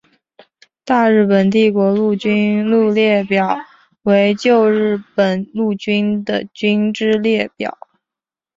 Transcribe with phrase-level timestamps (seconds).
[0.83, 3.55] 大日本帝国陆军军列表
[4.01, 7.77] 为旧日本陆军的军之列表。